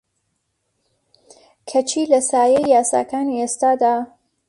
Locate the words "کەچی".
1.69-2.09